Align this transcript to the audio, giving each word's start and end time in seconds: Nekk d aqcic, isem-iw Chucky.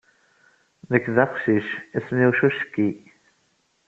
Nekk 0.91 1.05
d 1.15 1.17
aqcic, 1.23 1.67
isem-iw 1.97 2.31
Chucky. 2.39 2.89